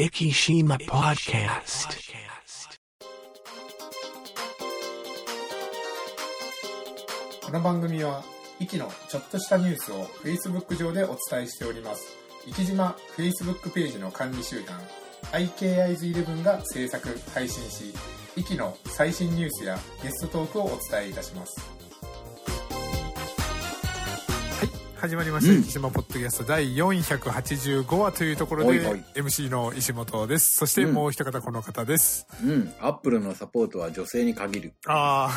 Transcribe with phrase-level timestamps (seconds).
[0.00, 1.90] Ikishima Podcast.
[7.44, 8.24] この番組は、
[8.58, 12.16] イキのちょっとしたニュースを Facebook 上でお伝えしております。
[12.46, 14.80] 生島 Facebook ページの管理集団、
[15.32, 17.94] IKIs11 が制作、配信し、
[18.36, 21.79] イキの最新ニュースやゲストトークをお伝えいたします。
[25.00, 25.52] 始まりました。
[25.52, 30.56] うん生島ポッドキャスト第485話というところではいはい MC の石本です。
[30.56, 32.26] そしてもう一方この方です。
[32.44, 32.72] うん。
[32.80, 34.74] アップルのサポートは女性に限る。
[34.86, 35.30] あ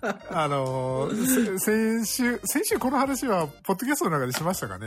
[0.00, 4.86] あ、 あのー、せ先週、先週この話は、ポッドキャストの中でしましたかね？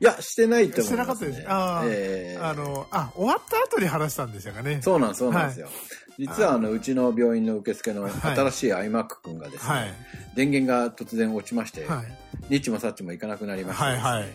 [0.00, 0.84] いや、してないと思いね。
[0.84, 4.80] してなかったですあーええあの、あ、終わった後に話したんでしたかね？
[4.80, 5.68] そうなんそうなんですよ。
[6.22, 9.94] 実はあの、うちの病院の受付のはい新しい iMac 君がですね、はい。
[10.36, 12.04] 電源が突然落ちまして、は
[12.48, 12.60] い。
[12.60, 13.98] チもサッチもいかなくなりまして、はい。
[13.98, 14.28] はい。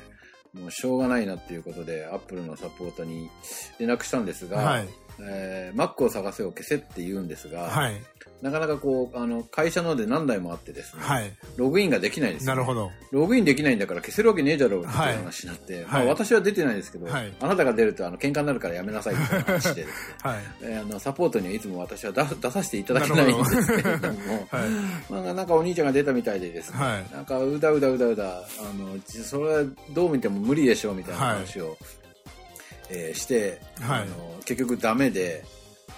[0.60, 3.30] もうしょうがないなっていうことで、アップルのサポートに
[3.80, 4.90] 連絡したんですが、はい。
[5.20, 8.02] えー Mac を探せを消せって言うんですが、はい。
[8.42, 11.34] なかなかこう、あの、会社ので何台もあってですね、はい。
[11.56, 12.48] ログインができないです、ね。
[12.48, 12.92] なるほど。
[13.12, 20.38] ログインできないんだから消せるわけねえだろうっていうはい話になって、はいまあ私は出てないですけど、はいあなたが出るとあの喧嘩になるからやめなさいっていう話でですね、 はい。
[20.62, 24.70] えーあのサポートにはいつも私は出出させていただけないんですけれども、 はい。
[25.10, 29.64] まあ、なんかお兄ちゃんが出たみたいでですね、はいなんかうだうだうだうだ、あの、じそれは
[29.94, 31.78] どう見ても無理でしょうみたいな話を、
[32.90, 35.44] えーして、はいあの、結局ダメで、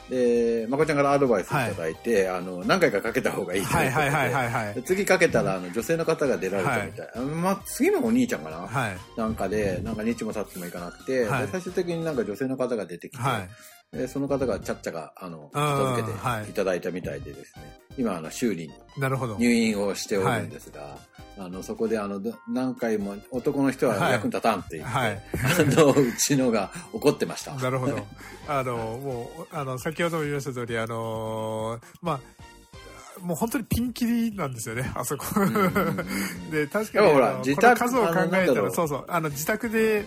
[0.09, 4.33] で、まこちゃんからアドバイスいただいて、あの、何回かかけた方がいいということで、はい。
[4.33, 4.51] はい。
[4.51, 4.83] はい。
[4.83, 8.97] 次かけたらあの女性の方が出られたみたい、あまあ、次もお兄ちゃんかな、はい。
[9.15, 13.49] なんかでなんか日もさっちもいかなくて、はいで最終的になんか女性の方が出てきて、はい。
[13.91, 15.49] でその方がちゃっちゃがあの
[15.95, 19.35] けていただいたみたいでですね、今あの修理になるほど。
[19.37, 20.97] 入院をしておるんですが、
[21.39, 25.21] あのそこであのど何回も男の人は役に立たんって言って、はい。
[25.33, 27.55] あのうちのが怒ってました。
[27.55, 27.97] なるほど。
[28.47, 32.19] あの、もう、あの、先ほども言いました通り、あの、まあ、
[33.21, 35.25] もう本当にピンキリなんですよね、あそこ。
[36.51, 40.05] で、確かに、ほら自宅数を考えたら、そうそう、あの、自宅で、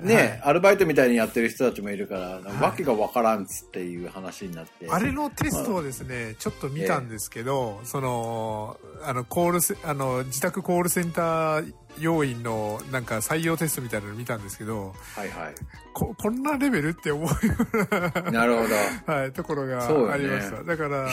[0.00, 4.88] ね、はいアルバイトみたいにやってる人たちもいるから、わけがわからんっつっていう話になって。
[4.90, 15.54] あれのテストをですね、ちょっと見たんですけど、その、あの、コールセ、あの、自宅コールセンター要員のなんか採用テストみたいなの見たんですけど、はいはい。
[15.92, 17.54] こ、こんなレベルって思うよ
[18.28, 18.68] うなるほど。
[19.06, 20.62] な、 はい、ところがありました。
[20.62, 21.08] だから、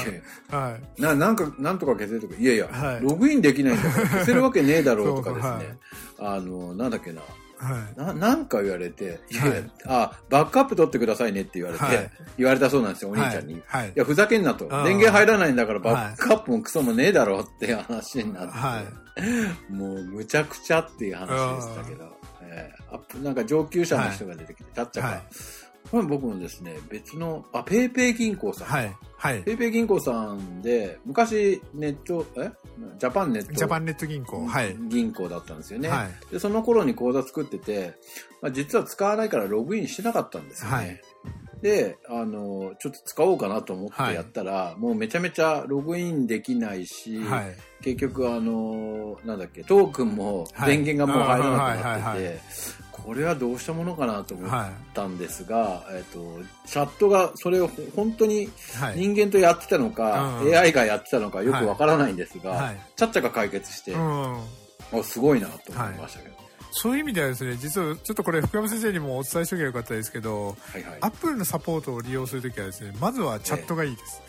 [0.49, 1.01] はい。
[1.01, 5.77] な、なんか、なんとか消せるとか、いやいや、はいログインできないんだから消せるわけねえだろうとかですそうね。
[6.19, 7.21] あの、なんだっけな。
[7.59, 7.99] はい。
[7.99, 9.71] な、なんか言われて、いやはい。
[9.85, 12.11] あ、バックアップ取ってくださいねって言われて、はい。
[12.37, 13.53] 言われたそうなんですよ、お兄ちゃんに。
[13.53, 13.81] い、はい。
[13.83, 13.93] はい。
[13.95, 14.67] や、ふざけんなと。
[14.69, 15.93] 電源入らないんだからはい。
[15.93, 19.73] バックアップもクソもねえだろうって話になって、はい。
[19.73, 25.21] もうむちゃくちゃっていう話でしたけど、えーアップなんか上級者の人が出てきて、たっちゃか、はい
[25.91, 28.67] これ僕もですね、別の、あ、ペイペイ銀行さん。
[28.67, 28.95] はい。
[29.17, 29.43] はい。
[29.43, 32.51] ペイペイ銀行さんで、昔ネット、え？
[32.97, 34.45] ジャパンネットジャパンネット銀行。
[34.45, 34.75] はい。
[34.87, 35.89] 銀行だったんですよね。
[35.89, 36.09] はい。
[36.31, 37.95] で、その頃に口座作ってて、
[38.41, 40.75] まあ、実は使わないからログインしてなかったんですよね。
[40.75, 41.01] はい
[41.61, 47.55] で、あの、ちょっと使おうかなと思ってやったら、もうめちゃめちゃログインできないし、はい。
[47.81, 52.39] 結局あの、なんだっけ、トークンもはい電源がもう入らなくはいはいはいなってて、
[53.05, 58.49] これはどうしたものかなと思っはたんですが、えっと、チャットがそれをほ本当にい。
[58.79, 58.97] はい。
[58.97, 62.77] 人間とやってたのか、うん AI がやってたのかよくわからないんですが、はい。
[62.95, 66.35] ちゃっちゃが解決して、うすごいなと思いましたけど。
[66.71, 74.21] そういう意味ではですね、実はちょっとこれ福山先生にもお伝えしておけばよかったですけど、はいはいアップルのサポートを利用するときはですね、まずはチャットがいいです。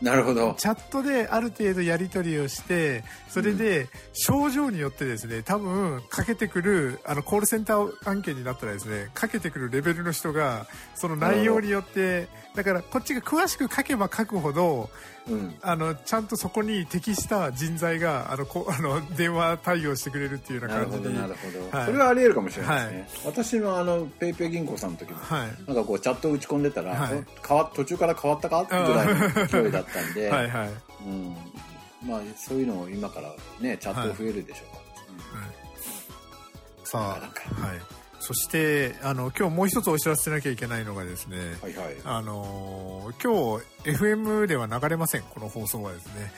[0.00, 0.54] なるほど。
[0.58, 14.88] チャットである程度やり取りをして、それで症状によってですね、多分かけてくる、あのコールセンター案件になったらですね、かけてくるレベルの人が、その内容によって、だからこっちが詳しく書けば書くほど、
[15.28, 15.54] うん。
[15.62, 21.20] あの、ちゃんとそこに適した人材が、あの、こ あの、電話対応してくれるっていうようななるほど、感じに。
[21.20, 21.78] なるほど。
[21.78, 23.20] はいそれはあり得るかもしれないですね。
[23.26, 25.48] 私のあの、ペイペイ銀行さんの時も、はい。
[25.66, 28.64] なんかこう、チャット打ち込んでたら、はいお変わ途中から変わったか？
[28.64, 30.70] ぐらいの勢いだったんで、 はいはい。
[31.04, 31.36] うん。
[32.02, 34.84] まあ、そういうのを今からね、チャット増えるでしょうから。
[36.84, 37.78] さあ、なんかはい。
[38.22, 41.96] そして、あの、今日もう一つお知らせしなきゃいけないのがですね、はいはい。
[42.04, 46.32] あのー今日 FM では流れません、この放送はですね。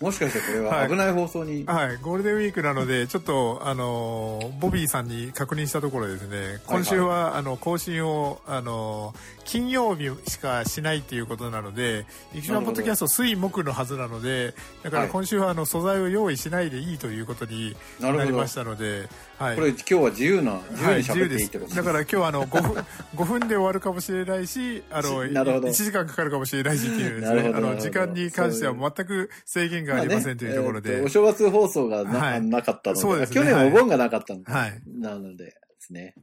[0.00, 0.04] お。
[0.04, 15.10] もしかしてこれは危ない放送に、はい、ゴールデンウィークなので、ちょっと、あのーボビーさんに確認したところですね、今週は、あの、更新を、あのー金曜日しかしないっていうことなので、生島ポッドキャスト水木のはずなので、だからはい。
[15.10, 19.08] 今週は、あの、素材を用意しないでいいということになりましたので、
[19.38, 19.56] はい。
[19.56, 25.68] これ今日は自由な、自由に喋っていいってことだから今日はあの5分 ,5 分で終わるかもしれないしあの なるほど。
[25.68, 34.82] 1時間かかるかもしれないしっていうね あの時間に関しては全く制限がありませんというところで、お正月放送がな,、はいなかったのでそうですね去年お盆がなかったので、はい。
[34.86, 35.44] なので
[35.82, 36.14] ですね。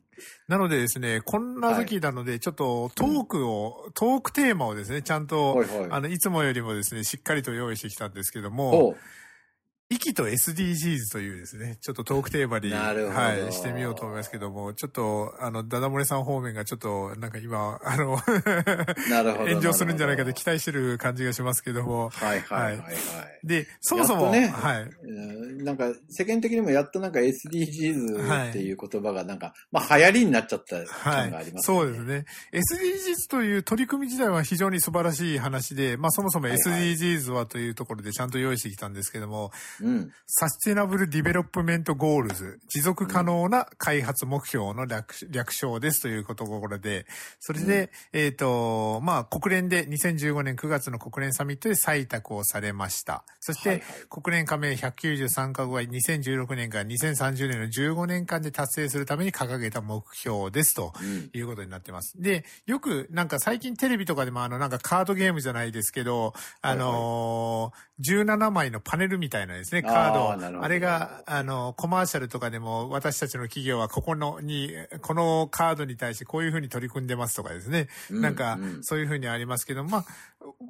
[0.48, 8.96] なのでですね、こんな時なので、ちょっとトークを、トークテーマをですね、ちゃんと、あの、いつもよりもですね、しっかりと用意してきたんですけども、
[9.92, 18.18] 息と SDGs というですね、ちょっとトークテーマに、はい、してみようと思いますけども、ちょっと、あの、ダダ漏れさん方面がちょっと、なんか今、あの。
[19.50, 22.96] 炎上するんじゃないかとと期待してる感じがしますけども、はいはいはいはい。
[23.44, 31.52] で、そもそも、ねはい、うんなんか、世間的にもやっとなんか SDGs っていう言葉がなんか、まあ流行りになっちゃったはい感があり。
[31.52, 32.26] ますそうですね。
[32.54, 40.12] SDGs という取り組み自体は非常に素晴らしい話で、まあそもそもはいはい SDGs はというところでちゃんと用意してきたんですけども、うん。
[40.28, 47.06] Sustainable Development Goals、持続可能な開発目標の略略称ですというところで、
[47.40, 53.24] それで、えっ、と、まあ国連で2015年9月の国連サミットで採択をされました。
[53.40, 61.30] そして、はいはい国連加盟193カ国は2016年から2030年の15年間で達成するために掲げた目標ですとうん。
[61.34, 62.22] いうことになってます。
[62.22, 70.64] で、よくなんか最近テレビとかでもあのなんかカードゲームじゃないですけど、あのー17枚のパネルみたいなですね、カード。
[70.64, 74.72] あれが、あの、コマーシャルとかでも私たちの企業はここのに、
[75.02, 77.88] このカードに対してこういうふうに取り組んでますとかですね。
[78.10, 80.06] うんなんかうん、そういうふうにありますけど、まあ、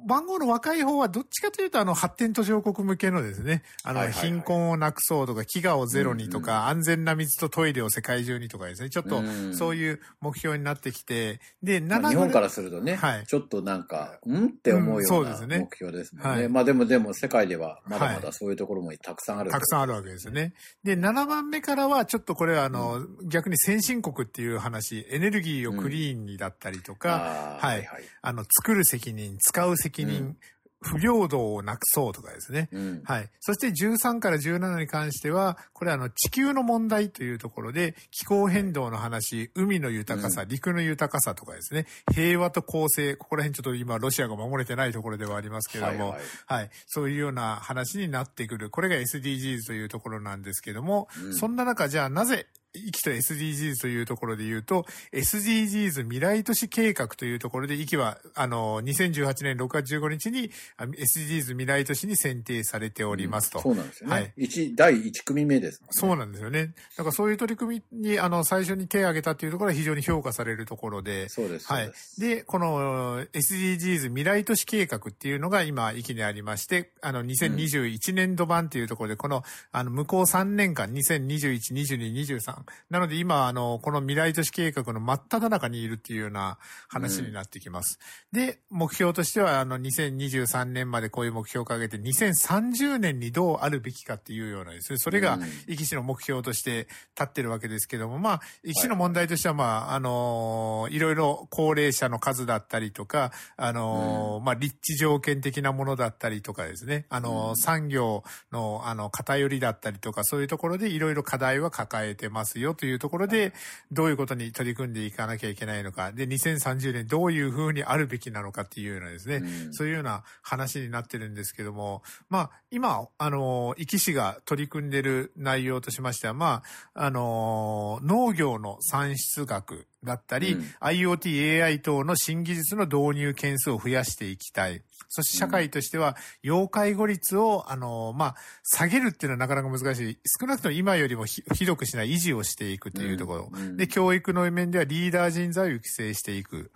[0.06, 4.30] 番号の若い方はどっちかというと、あの、発展途上国向けのですね、あの、はいはいはい。
[4.30, 13.26] 貧困をなくそうとか、飢餓をゼロにとうんか、安全な水とトイレを世界中にとかですね、ちょっとうんそういう目標になってきて、で、7まあ日本からするとね、はい。
[13.26, 16.30] ちょっとなんか、んって思ううんような目標ですもんね。
[16.30, 16.48] はい。
[16.48, 18.22] まあでもでも世界ではまだまはい。
[18.22, 19.50] だそういうところもたくさんある。
[19.50, 20.52] たくさんあるわけですよね。
[20.82, 27.88] で、7番目からは、ちょっとこれは、あの、逆に先進国っていう話、エネルギーをクリーンにだったりとか、あーはい。
[28.22, 30.36] あの、作る責任、使う責任、うん
[30.82, 32.68] 不平等をなくそうとかですね。
[32.72, 33.02] うん。
[33.04, 33.28] はい。
[33.40, 48.70] そして13から17に関しては、これはあの地球の問題というところで、気候変動の話、海の豊かさ、う陸の豊かさとかですね、平和と公正、ここら辺ちょっと今ロシアが守れてないところではありますけれども、はいははいい、そういうような話になってくる。
[48.70, 63.60] これが SDGs というところなんですけども、うんそんな中、じゃあなぜ、息と SDGs というところで言うと、SDGs 未来都市計画というところで、息は、あの、2018年6月15日にあ SDGs 未来都市に選定されておりますと。
[63.60, 64.14] そうなんですよね。
[64.14, 65.88] はい一第1組目ですね。
[65.90, 66.72] そうなんですよね。
[66.96, 71.66] だからそういう取り組みに、あの、最初に手を挙げたっていうところは非常に評価されるところで、そうです。
[71.66, 82.59] はいでこの SDGs 未来都市計画っていうのが今、域にありまして、あの、2021年度版っていうところで、この、あの、向こう3年間、2021、22、23。
[82.88, 86.58] なので今、あの、この未来都市計画の真っ只中にいるっていうような
[86.88, 87.98] 話になってきます。
[88.32, 107.56] で、目標としては、あの、2023年までこういう目標を掲げて、2030年にどうあるべきかっていうようなですね、それがうん、壱岐市の目標として立ってるわけですけども、まあ、壱岐市の問題としては、まあ、あのーいろいろ高齢者の数だったりとか、あのーまあ、立地条件的なものだったりとかですね、あのーうん。
[107.56, 113.52] 産業の、あの、偏りだったりとか、そういうところでいろいろ課題は抱えてますよというところで、
[113.92, 119.74] どういうことに取り組んでいかなきゃいけないのか、で、2030年どういうふうにあるべきなのかっていうようなですね、うん。
[119.74, 126.62] そういうような話になってるんですけども、まあ、今、あの、壱岐市が取り組んでる内容としましては、ま
[126.94, 134.82] あ、あの、農業の産出額だったり、うん IoT、AI 等の新技術の導入件数を増やしていきたい。
[135.08, 140.18] そして社会としては、要介護率を、あの、まあ、下げるっていうのはなかなか難しい。
[140.40, 143.50] 少なくとも今よりもひひどくしない維持をしていくというところ。
[143.52, 146.70] うんで、教育の面ではリーダー人材を育成していく。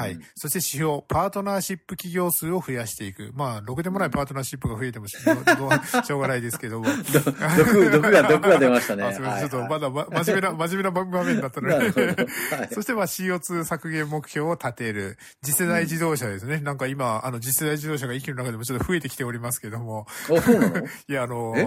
[0.00, 0.12] はい。
[0.12, 3.30] うんそして指標、パートナーシップ企業数を増やしていく。
[3.34, 5.30] まあ、ろくでもないパートナーシップが増えてもしょ
[6.16, 6.86] うがないですけども。
[6.86, 9.04] 毒、毒が、毒が出ましたね。
[9.04, 9.48] あすみません。
[9.50, 11.74] ちょっとはいまだま真面目な、 真面目な場面だったので。
[11.76, 15.18] はいそしてまあ CO2 削減目標を立てる。
[15.42, 16.58] 次世代自動車ですね。
[16.60, 20.06] なんか今、あの次世代自動車が息の中でもちょっと増えてきておりますけども。
[20.08, 20.76] あ、そうなの？
[21.08, 21.66] いや、あのえ？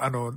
[0.04, 0.32] あの、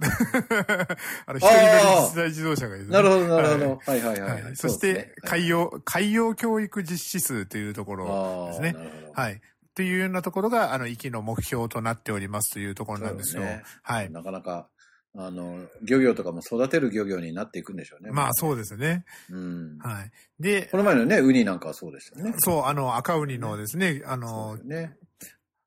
[1.26, 2.94] あの、一人乗り自動車がですね。
[2.94, 4.10] なるほど、なるほはいど。
[4.10, 4.56] はいはいははいい。
[4.56, 8.78] そして、海洋、海洋教育実施数というところ洋ですね。
[9.14, 9.42] はい。
[9.76, 13.44] というようなところが、あの、息の目標となっておりますというところなんですよ。
[13.44, 14.12] ねはい。
[14.12, 14.70] なかなか、
[15.16, 18.12] あの、漁業とかも育てる漁業になっていくんでしょうね。
[18.12, 19.06] まあ、そうですね。
[19.30, 19.78] うん。
[19.78, 20.12] はい。
[20.40, 22.34] でこ、の前のね、ウニなんかはそうですよね。
[22.40, 24.98] そう、あの、赤ウニのですね、あそのね。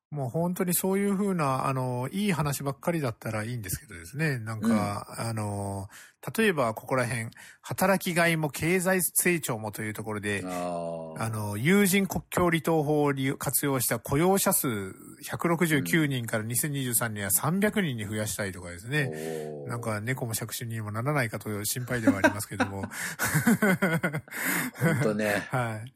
[0.09, 4.39] もう本当にそういうふうな、あの、いい話ばっかりだったらいいんですけどですね。
[4.39, 5.89] なんか、あの、
[6.37, 7.27] 例えばここら辺、
[7.61, 14.67] 働きがいも経済成長もというところで、あの、友人国境離島法を活用した雇用者数
[15.23, 19.11] 169人から2023年は300人に増やしたいとかですね。
[19.13, 22.83] おーなんか猫も借子にもならないかという心配ではありますけども。
[24.79, 25.47] 本当ね。
[25.51, 25.93] はい。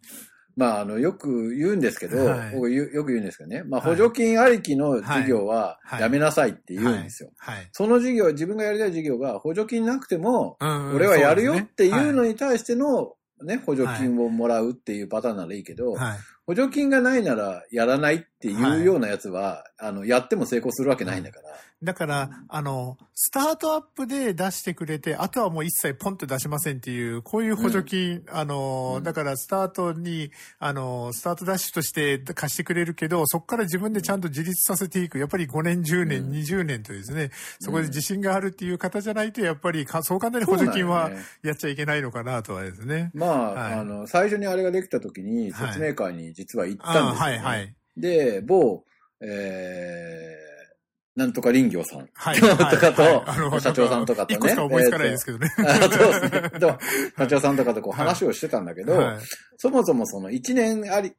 [0.56, 3.64] まあ、あの、よく言うんですけど、はい僕よよく言うんですけどね。
[3.64, 7.30] まあ、はい補助金ありきの事業ははいやめなさいって言うんですよ。
[7.38, 7.70] はい。
[7.72, 16.18] その事業、自分がやりたい事業が補助金なくても、うん俺はやるよっていうのに、に対しての、ね、補助金をもらうっていうパターンならいいけど、はい。
[16.46, 21.50] 補助金がないならやらないっていうようなやつは、あの、やっても成功するわけないんだから。
[21.84, 29.04] だから、あの、スタートアップで出してくれて、あとはもう一切ポンと出しませんっていう、こういう補助金、あの、うん。
[29.04, 35.18] だからスタートに、あの、スタートダッシュとして貸してくれるけど、そこから自分でちゃんと自立させていく。
[35.18, 36.32] やっぱり5年、10年、うん。
[36.34, 41.10] 20年とですね、そこで自信があるっていう方じゃないと、やっぱりか、そう簡単に補助金は
[41.42, 43.10] やっちゃいけないのかなとはですね。
[43.16, 43.74] まあ、はい。
[43.74, 45.68] あの、最初にあれができた時にはい。
[45.74, 47.76] 説明会に実は行ったんあですよ、ねはいはい。
[47.98, 48.84] で、某、
[49.22, 52.08] えー、なんとか林業さん。
[52.14, 52.40] はい。
[52.40, 55.50] とかと社長さんとかとね一個しか思いつかないですけどね。
[55.60, 56.60] あそうですね。
[56.60, 56.80] でも
[57.18, 59.18] 社長さんとかとこう話をしてたんだけど、はい。
[59.62, 61.14] そもそもその1年あり、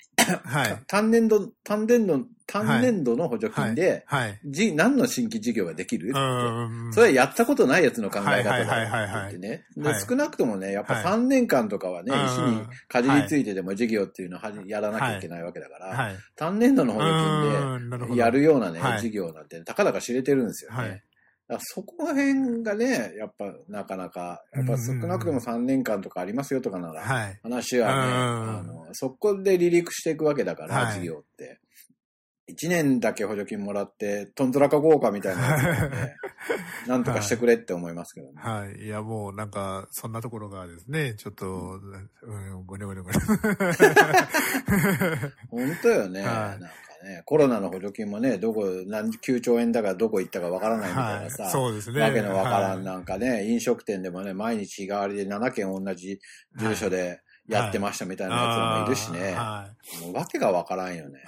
[0.44, 0.82] はい。
[0.88, 4.40] 単年度、単年度、単年度の補助金で、はい。
[4.44, 6.10] じ何の新規事業ができる？
[6.10, 6.92] ってうん。
[6.92, 9.64] それはやったことないやつの考え方だはいはいはいはいってはい言ってね。
[9.76, 16.16] ではい少なくともね、やっぱはい3年間とかはね、うん石にかじりついてでも事業っていうのをはじやらなきゃいけないわけだから、はい。
[16.34, 17.12] 単年度の補助
[17.88, 20.76] 金でやるようなねは、い事業なんてたかだか知れてるんですよね。
[20.76, 21.02] はい
[21.60, 27.40] そこら辺がね、やっぱなかなか、やっぱ少なくとも3年間とかありますよとかなら、はい。
[27.42, 31.60] 話はね、うんあの、そこで離陸していくわけだから、はい事業って。
[32.50, 35.96] 1年だけ補助金もらって、トンズラか豪華みたいなやつなんで、
[36.88, 38.34] なんとかしてくれって思いますけどね。
[38.36, 38.84] はい。
[38.84, 41.80] いや、もうなんか、そんなところがですね、ちょっと、
[42.22, 43.16] うん、ごねごねごね。
[45.48, 46.22] 本当よね。
[46.22, 51.20] はいなんかね、コロナの補助金もね、どこ、何、9兆円だからどこ行ったかわからないみたいは。
[51.20, 52.00] ないさ、そうですね。
[52.00, 56.20] わけのわからんはいなんかね、飲食店でもね、毎日日替わりで7件同じ
[56.56, 59.34] 住所でやってましたみたいなやつもいるしね。
[59.34, 59.68] は
[60.00, 60.04] い。
[60.04, 61.20] もうわけがわからんよね。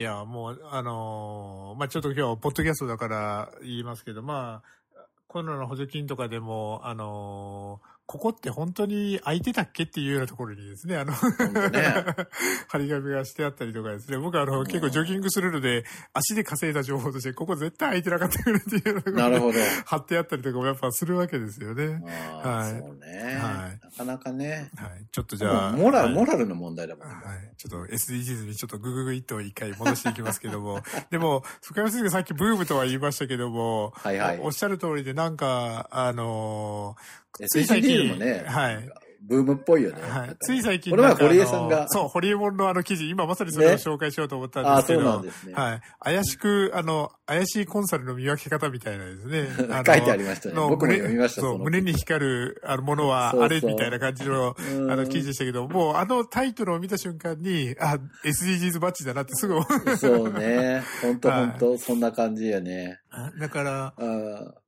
[0.00, 12.04] いや、もう、あのーまあ、ちょっと今日、ポッドキャストだから言いますけど、まあ、コロナの補助金とかでも、あのーここって本当に空いてたっけっていうようなところにですね、あの、当ね
[12.68, 15.84] 張り紙がしてあったりとかですね、僕はあの、結構ジョギングするので、
[16.14, 19.58] 足で稼いだ情報として、ここ絶対空いてなかったよねっていうのが、なるほど。
[19.84, 22.00] 貼ってあったりとかもやっぱするわけですよね。
[22.42, 24.70] はいそうね、はいなかなかね。
[24.76, 25.04] はい。
[25.12, 25.72] ちょっとじゃあ。
[25.72, 27.14] モラル、はいモラルの問題だもんね。
[27.14, 27.52] はい。
[27.58, 30.80] ちょっと SDGs にちょっとグググイッと一回戻していきますけども。
[31.10, 38.88] でも、深山先生がさっきブームとは言いましたけども、はいはいおおっしゃる通りでなんか、あのー SDGs ルもね、はい。
[39.20, 40.00] ブームっぽいよね。
[40.02, 40.36] はい。
[40.40, 45.10] つい最近この前なんかあの堀江さんがそう、堀江門のあの記事、今まさにそれをね紹介しようと思ったんああ、そうですけど。
[45.10, 45.54] なんですね。
[45.54, 45.80] はい。
[46.00, 49.48] 怪しく、あの、怪しいコンサルの見分け方みたいなですね。
[49.86, 50.54] 書いてありましたね。
[50.54, 59.96] の僕も読みました、そう、の胸に光るあのものはそうそうあれみたいな感じの、うんあの記事でしたけど、もうあのタイトルを見た瞬間に、あ、SDGs バッジだなってすぐ思う。
[59.96, 60.82] そうね。
[61.02, 63.00] 本当はい本当そんな感じやね。
[63.40, 63.94] だから、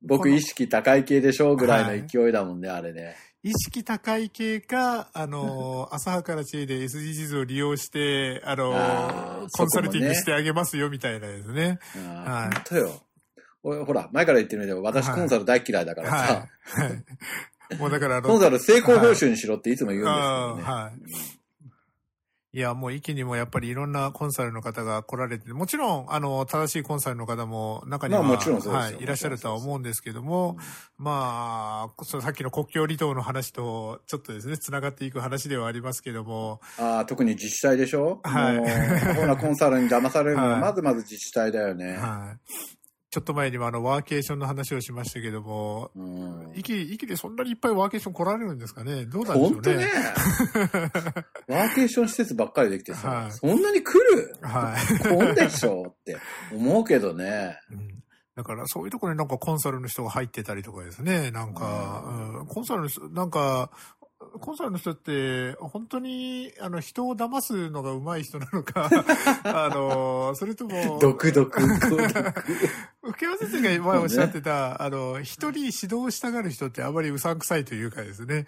[0.01, 3.15] 僕意識高い系でしょうぐらいの勢いだもんね、あれね。
[3.43, 11.79] 意識高い系か、あの、 浅はかな知恵で SDGs を利用して、あの、あーコンサルティングしてあげますよみたいなですね。
[11.95, 13.03] あはいー本当よ。
[13.63, 16.89] 俺ほら、前から言ってるけど、私はいコンサル大嫌いだからさ、はい。
[16.89, 16.95] は
[17.71, 17.77] い。
[17.77, 20.63] もうだからあの、コンサル成功報酬にしろっていつも言うんですけどね。
[20.63, 21.40] はい。
[22.53, 30.57] いや、もう一気にもやっぱりいろんなコンサルの方が来られて、もちろん、あの、正しいコンサルの方も中には、まあはい、いらっしゃるとは思うんですけども、
[30.97, 38.19] まあ、さっきの国境離島の話と、ちょっとですね、繋がっていく話ではありますけども、ああ、特に自治体でしょ？
[38.23, 38.57] はい。
[38.57, 40.61] もう、ほら、コンサルに騙されるのは、 はい。
[40.61, 41.93] まずまず自治体だよね。
[41.95, 42.80] はい。
[43.11, 46.51] ちょっと前にもあの、ワーケーションの話をしましたけども、うん。
[46.55, 49.05] 息、息でそんなにいっぱいワーケーション来られるんですかね？
[49.05, 49.51] どうなんでしょうね？
[49.51, 49.87] 本当ね。
[51.49, 54.33] ワーケーション施設ばっかりできてさ、はいそんなに来る？
[54.41, 54.75] は
[55.05, 55.09] い。
[55.09, 55.87] こんでしょ？
[55.89, 56.17] って
[56.53, 57.59] 思うけどね。
[57.71, 58.01] うん
[58.33, 61.31] だからそういうところになんかコンサルの人が入ってたりとかですね。
[61.31, 63.69] なんか、うんうんコンサルの人、なんか、
[64.39, 68.89] コンサルの人って、本当に、あの、人を騙すのが上手い人なのか、
[69.43, 71.59] あの、それとも、毒毒、
[71.89, 72.33] 毒。
[73.03, 78.45] 福山先生が前おっしゃってた、あの、人に指導したがる人ってあまりうさんくさいというかですね、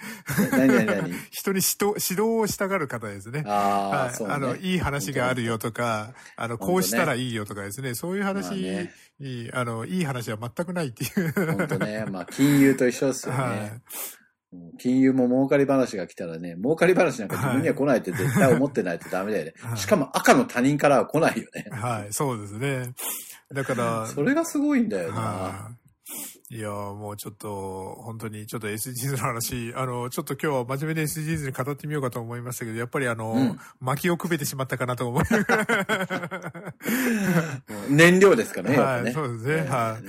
[0.51, 3.43] 何何何 人に指導指導をしたがる方ですね。
[3.47, 4.33] ああ、はい、そうね。
[4.33, 11.33] あの、いい話があるよとか、あの、こうしたらいいよとかですね、そういう話まあねに、あの、いい話は全くないっていう。
[11.57, 12.05] 本当ね。
[12.09, 13.39] まあ、金融と一緒ですよね。
[13.39, 13.81] はい。
[14.79, 19.53] 金融も儲かり話が来たらね、儲かり話なんか自分には来ないって絶対思ってないとダメだよね。
[19.61, 21.67] はいしかも赤の他人からは来ないよね。
[21.71, 22.93] はい、そうですね。
[23.53, 25.21] だから、それがすごいんだよな。
[25.21, 25.69] は
[26.49, 26.55] い。
[26.55, 35.23] いやーもうちょっと、本当にちょっと SDGs の話、あの、ちょっと今日は真面目に SDGs に語ってみようかと思いましたけど、やっぱりあの、うん薪をくべてしまったかなと思い
[37.89, 38.77] 燃料ですからね。
[38.77, 40.03] はいそうですねはい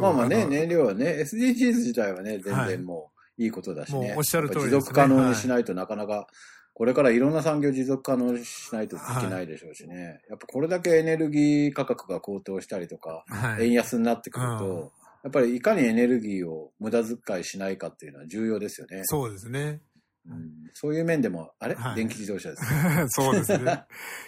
[0.00, 4.14] まあまあね、の燃料はね、SDGs 自体はね、全はい然もういいことだしね。
[4.16, 6.26] おっしゃる通りですね持続可能にしないとなかなか、
[6.72, 10.20] これからいろんな産業持続可能にしないといけないでしょうしね。
[10.28, 13.66] やっぱこれだけエネルギー価格が高騰したりとか、はい。
[13.66, 19.02] 円安になってくるうんと、やっぱりいかにエネルギーを無駄遣いしないかっていうのは重要ですよね。
[19.04, 19.80] そうですね。
[20.28, 22.62] うんそういう面でも、あれ、はい電気自動車です。
[23.14, 23.84] そうですね。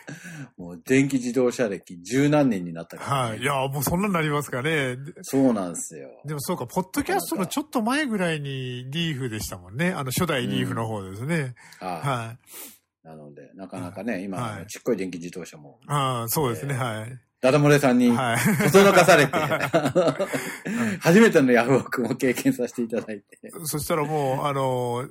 [0.56, 3.30] もう電気自動車歴十何年になったから、ね。
[3.30, 3.38] はい。
[3.40, 4.96] いやーもうそんなになりますかね。
[4.96, 6.08] でそうなんですよ。
[6.24, 9.90] でもそうか、ポッドキャストのちょっと前ぐらいにリーフでしたもんね。
[9.90, 11.56] あの、初代リーフの方ですね。
[11.80, 12.08] はい。
[12.08, 13.06] はい。
[13.06, 17.18] なので、なかなかね、今、はいちっこい電気自動車も、ああ、そうですね、はい。
[17.46, 18.38] ダダ漏れさんに、はい。
[18.70, 19.32] そそのかされて、
[20.98, 23.24] 初めてのヤフオクも経験させていただいて。
[23.64, 25.08] そしたらもう、あの、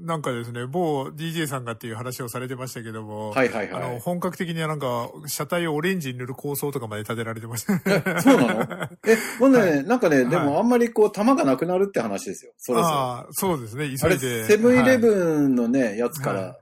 [0.00, 4.00] なんかですね、某 DJ さんがっていう話をされてましたけども、はいはいあの、はい。
[4.00, 7.74] 本格的にはなんか、車体をオレンジに塗る構想とかまで立てられてました。
[7.86, 8.88] え そうなの？
[9.06, 12.52] え、もうね、はなんかね、ではいもあんまりこう、弾がなくなるって話ですよ。
[12.56, 12.94] そろそろ。
[12.96, 14.44] ああ、そうですね、あれ、急いで。
[14.46, 16.58] セブンイレンブンのね、やつから、は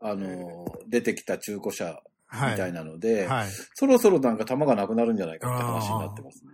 [0.00, 2.00] あの、出てきた中古車
[2.34, 2.84] みたいな。
[2.84, 3.48] なので、はい。
[3.74, 6.50] そろそろなんか弾がなくなるんじゃないかって話になってますね。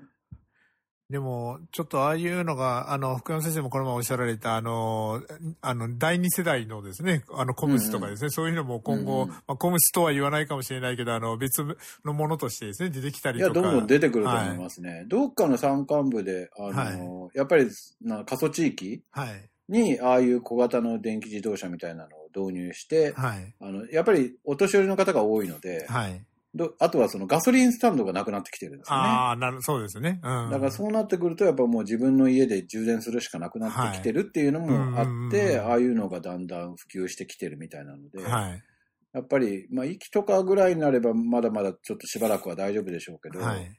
[1.10, 5.20] でも、ちょっとああいうのが、あの、福山先生もこの前おっしゃられた、あの、
[5.60, 11.64] あの、第二世代のですね、あの、コムスとかですね、そういうのも今後、うんうんまあ、コムスとは言わないかもしれないけど、あの、別
[12.04, 13.66] のものとしてですね、出てきたいや、りとか。
[13.68, 15.04] どんどん出てくると思いますね。
[15.08, 17.68] どっかの山間部で、あの、やっぱり、
[18.02, 19.50] な過疎地域はい。
[19.68, 23.54] に、ああいう小型の電気自動車みたいなのを導入して、はい。
[23.60, 26.24] あの、やっぱりお年寄りの方が多いので、はい。
[26.52, 29.02] どあとはそのガソリンスタンドがなくなってきてるんですよね。
[29.04, 30.20] ああ、なる、そうですね。
[30.22, 30.50] うん。
[30.50, 38.62] だからそうなってくると、やっぱもう自分の家で充電するしかなくなってきてるっていうのもあはいって、うんああいうのがだんだん普及してきてるみたいなので、はい。
[39.12, 43.76] やっぱり、まあ、息とかぐらいになれば、まだまだちょっとしばらくは大丈夫でしょうけど、はい。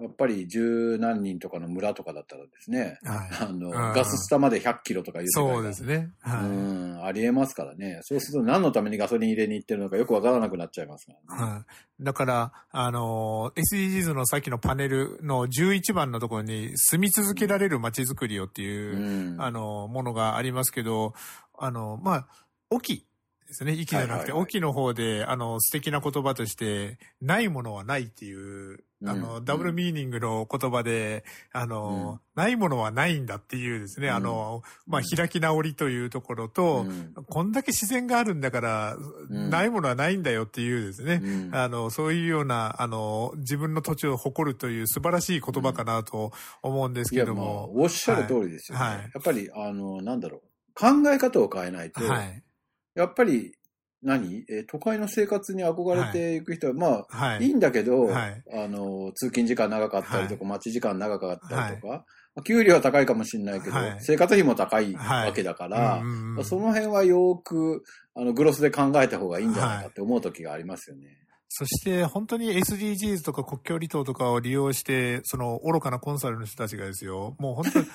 [0.00, 3.48] やっぱり十何人とかの村とかだったらですね、はい。
[3.48, 6.10] あの、んガススタまで100キロとかいう世界がそうですね。
[6.20, 6.44] はい。
[6.44, 8.00] うん、ありえますからね。
[8.02, 11.52] そうすると何のためにガソリン入れに行ってるのかよくわからなくなっちゃいますからね。
[11.52, 11.58] は
[12.00, 12.04] い。
[12.04, 19.40] だから、あの、SDGs のさっきのパネルの11番のところに住み続けられる街づくりをっていう、うん。
[19.40, 21.14] あの、ものがありますけど、
[21.58, 22.26] あの、まあ、
[22.70, 23.06] 沖
[23.52, 23.72] ですね。
[23.72, 29.44] 息じゃなくて、沖の方で、あの、素敵な言葉として、ないものはないっていう、あの、うん。
[29.44, 34.14] ダブルミーニングの言葉で、あの、ないものはないんだっていうですね、うん。
[34.14, 35.16] あの、まあ、うん。
[35.16, 37.12] 開き直りというところと、うん。
[37.12, 39.50] こんだけ自然があるんだから、うん。
[39.50, 41.54] ないものはないんだよっていうですね、うん。
[41.54, 47.70] あの、そういうような、あの、自分の土地を誇るという素晴らしい言葉かなと思うんですけども。
[47.74, 48.84] おっしゃる通りですよね。
[48.84, 48.96] はい。
[48.96, 49.10] はい。
[49.12, 50.40] やっぱり、あの、なんだろう。
[50.74, 52.42] 考え方を変えないと、はい。
[52.94, 53.52] やっぱり、
[54.02, 54.44] 何？
[54.50, 57.46] えー都会の生活に憧れていく人は、まあ、はい。
[57.46, 58.42] いいんだけど、はい。
[58.52, 63.96] あの、通勤時間長かったりとか、は待ち時間長かったりとか、まあ給料は高いかもしれないけど、はい。
[64.00, 65.26] 生活費も高いはい。
[65.28, 66.02] わけだから、
[66.42, 71.18] その辺はよく、あの、グロスで考えた方がいいんじゃないかって思う時がありますよね。
[71.54, 77.86] そして本当に SDGs とか国境離島とかを利用して、その愚かなコンサルの人たちがですよ、もう本当に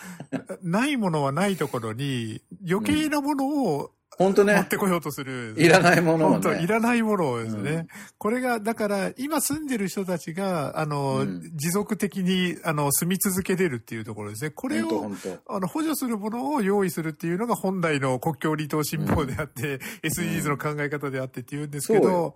[0.61, 5.53] ないものはないところに余計なものを本当ね、持ってこようとする。
[5.57, 6.67] いらないものを本当いね。
[6.67, 7.71] らないものをですね。
[7.71, 14.49] うんこれが、だから、今住んでる人たちが、あの、うん持続的に、あの、住み続けれるっていうところですね。
[14.49, 15.11] これを、
[15.47, 22.33] あの、補助するものを用意するっていうのが本来の国境離島新報であって、SDGs の考え方であってっていうんですけど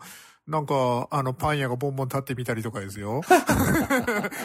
[0.48, 3.22] なんか、あの、パン屋がボンボン立ってみたりとかですよ。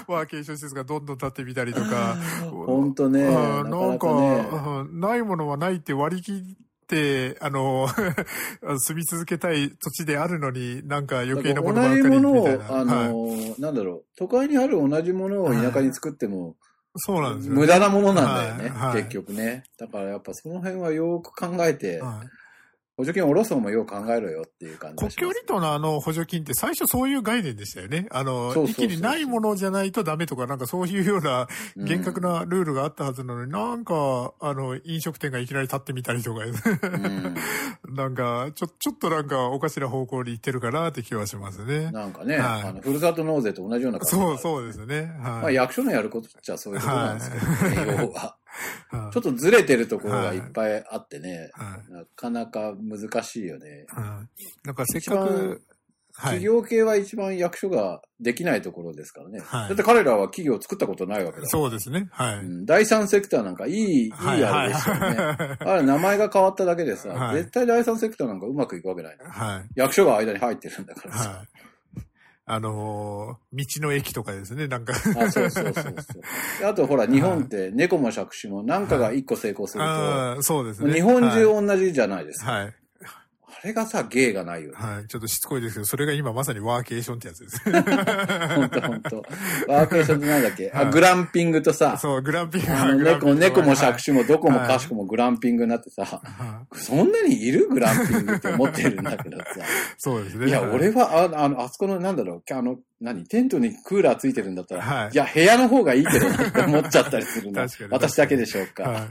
[0.07, 2.17] ワーケーション施設がどんどん立ってみたたりとか。
[2.51, 3.27] 本当ね。
[3.27, 6.57] あななんかかないものはないって割り切
[7.40, 7.88] あの、
[8.79, 12.64] 住み続けたい土地であるのに、なんか余計なものばっかり同じものみたいな。
[12.64, 16.57] を、あの、はいなんだろう、都会にある同じものを田舎に作っても、
[16.96, 17.61] そうなんですよ、ね。
[17.61, 19.64] 無駄なものなんだよね、はいはい結局ね。
[19.79, 22.29] だからやっぱその辺はよく考えて、はい
[22.97, 28.07] 補助金を下ろす方もよう考えろよっていう感じ国境離島のあの補助金って最初そういう概念でしたよね。
[28.11, 37.35] あの、そうそうそう一気にないものじゃないとダメとか、なんかそういうような厳格なルールがあったはずなのに、なんか、あの、飲食店がいきなり立ってみたりとか、うん
[37.95, 41.91] なんか、ちょ、ちょっとなんかおかしな方向に行ってるかなって気はしますね。
[41.91, 45.13] なんかね、はいあのふるさと納税と同じような感じそう、そうですね。
[45.21, 45.55] まあ、はい。
[45.55, 48.37] 役所のやることっちゃそういうことなんですけどね、要は。
[48.90, 53.87] はいちょっとずれてるところがいっぱいあってね、はいなかなか難しいよね。
[53.88, 54.25] は
[54.64, 55.62] いなんかせっかく、
[56.19, 56.40] はい。
[56.40, 59.40] 企業系は一番役所ができないところですからね。
[59.40, 61.47] はいだって彼らは企業を作ったことないわけだ。
[61.47, 62.09] そうですね。
[62.11, 62.37] はい。
[62.37, 65.01] うん第三セクターなんかいい、いいはいあれですよね。
[65.01, 69.16] はあれ名前が変わっただけでさ、はい絶対第三セクターなんかうまくいくわけない。
[69.16, 69.19] い。
[69.21, 69.69] はい。
[69.75, 71.31] 役所が間に入ってるんだからさ。
[71.31, 71.49] はい。
[72.49, 74.93] あのー道の駅とかですね、なんか。
[74.95, 75.95] あ、そうそうそう
[76.65, 80.93] あとほら、日本って猫も借子も何かが一個成功すると、ああ、そうですね。
[80.93, 82.53] 日本はい中同じじゃないですか。
[82.53, 82.75] はい。
[83.67, 84.77] あれがさ、芸がないよね。
[84.77, 85.09] はい。
[85.09, 87.61] ちょっとしつこいですけど、それが今まさにワーケーションってやつです。
[87.65, 87.71] ほ
[88.63, 89.25] んとほんと。
[89.67, 92.73] ワーケーションってなんだっけ、あ、はいグランピングとさ、そう、グランピング。
[92.73, 99.45] あの猫、猫も借はい子もどこもかしこもグランピングになってさ、はいそんなにいるグランピングって思ってるんだけどさ。
[99.99, 100.47] そうですね。
[100.47, 107.67] いや、はい俺は、ああの、あそこの、なんだろう、あの、何、テントにクーラーついてるんだったら、はいい、や、部屋の方がいいけどな って思っちゃったりするな。
[107.67, 108.85] 確かに私だけでしょうか。
[108.85, 109.03] はい。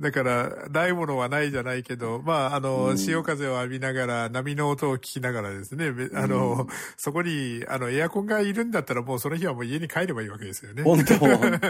[0.00, 10.82] だから、ないものはないじゃないけど、まあ、あの、うん潮風を浴びながら、波の音を聞きながらですね、べあの、うんそこに、あの、エアコンがいるんだったら、もうその日はもう家に帰ればいいわけですよね。
[10.84, 11.60] 本当本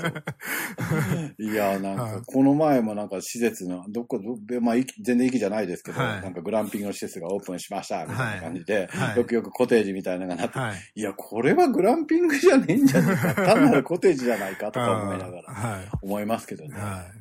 [1.38, 10.76] 当 いや、なんか、はいこの前もなんか施設の、どこ、どまあ、駅全然駅じゃないですけど、はいなんかグランピングの施設がオープンしました、みたいな感じで、はいよくよくコテージみたいなのがなって、はい。
[10.94, 13.34] いや、これはグランピングじゃねえんじゃねえか。
[13.34, 15.88] 単なるコテージじゃないかとか思いながら、はい。
[16.02, 16.74] 思いますけどね。
[16.74, 17.20] はい。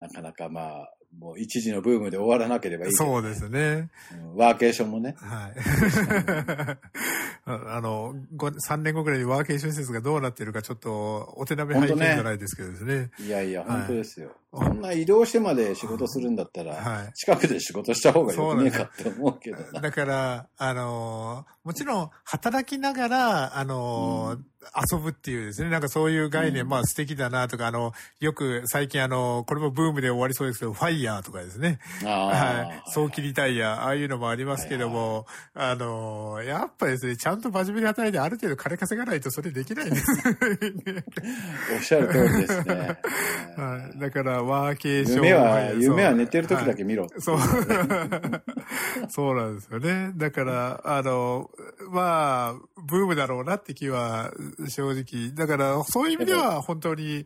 [0.00, 3.90] なかなかまあ、もう一時のブームで終わらなければいいけど、そうですね。
[4.12, 5.16] うんワーケーションもね。
[5.18, 5.52] はい。
[7.44, 13.10] あ あの、ご3年後くらいにワーケーション施設がどうなってるかちょっとお手並み拝見じゃないですけどですね。
[13.18, 14.30] いやいや、はい本当ですよ。
[14.52, 19.80] そんな移動してまで仕事するんだったら、はい近くで仕事した方がよくねえかって思うけどな。
[19.80, 24.40] だから、あのーもちろん、働きながら、あのー
[24.92, 31.78] 遊ぶっていうですね、なんかそういう概念、うんまあ素敵だなとか、あの、よく最近あの、これもブームで終わりそうですけど、ファイヤーとかですね。
[32.04, 32.90] はい。
[32.90, 40.06] 早期リタイア、ああいうのもありますけども、あのーやっぱりですね、ちゃんと真面目に働いてある程度金稼がないとそれできないんです。
[41.74, 42.98] おっしゃる通りですね。
[43.56, 43.98] はい。
[43.98, 45.24] だから、ワーケーション。
[45.26, 47.06] 夢は、夢は寝てる時だけ見ろ。
[47.18, 47.38] そう。
[49.08, 50.12] そうなんですよね。
[50.16, 51.50] だから、あの、
[51.90, 54.32] まあ、ブームだろうなって気は
[54.68, 55.34] 正直。
[55.34, 57.24] だから、そういう意味では本当に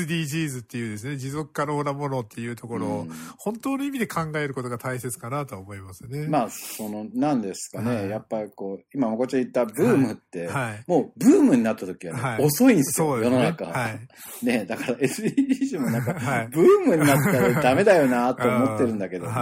[0.00, 6.26] SDGs っていうですね、持続可能なものっていうところを、うん本当の意味で考えることが大切かなとは思いますね。
[6.26, 7.94] まあ、その、なんですかね。
[7.94, 10.84] はいやっぱりこう、今、もこちゃん言ったブームって、はい。
[10.86, 13.36] もうブームになった時はね、はい遅いんですよ、そうですね。
[13.36, 13.66] 世の中。
[13.66, 14.46] はい。
[14.46, 19.32] ねだから SDGs もなんか、 はいブームになったらダメだよなと思ってるんだけどね。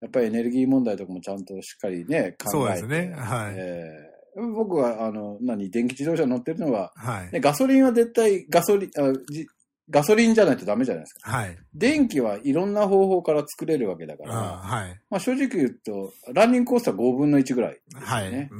[0.00, 2.34] やっぱりエネルギー問題とかもちゃんとしっかりね、考えて。
[2.50, 7.32] そうですねはいえー僕は、あの、何、電気自動車乗ってるのは、はい。
[7.32, 9.46] ね、ガソリンは絶対ガソリンあじ、
[9.90, 11.30] ガソリンじゃないとダメじゃないですか。
[11.30, 11.56] はい。
[11.74, 15.00] 電気はいろんな方法から作れるわけだから、あはい。
[15.10, 18.30] まあ正直言うと、ランニングコストは5分の1ぐらいですよはい。
[18.30, 18.48] ね。
[18.52, 18.58] うん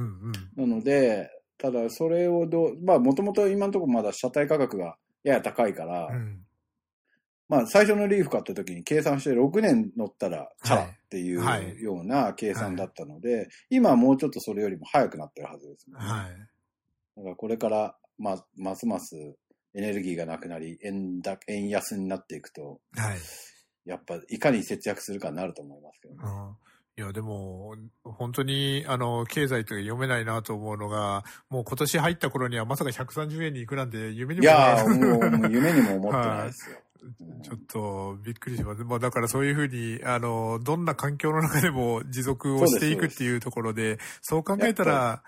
[0.59, 0.71] うん。
[0.71, 6.41] なので、ただそれをどう、まあもともと今のところまだ車体価格がやや高いから、うん
[7.49, 15.97] まあ最初のリーフ買った時に計算して6年乗ったらチャラっていうはいはいような計算だったので、今はもうちょっとそれよりも早くなってるはずです、ね。
[15.99, 16.31] はい。
[17.17, 19.17] だからこれから、まあ、ますます
[19.75, 23.19] エネルギーがなくなり、円だ、円安になっていくと、はい。
[23.85, 26.21] やっぱいかに節約するかになると思いますけどね。
[26.25, 36.79] うんいや、でも、本当に、あの、経済というか読めないなと思うのが、もう今年入った頃にはまさか130円に行くなんて夢にいもやー、もうもう夢にも思ってないですよ。
[37.03, 37.43] うん。
[37.43, 38.85] ちょっとびっくりします。
[38.85, 45.23] まあだからそういうふうに、あの、どんな環境の中でも持続をしていくっていうところで、そう考えたら、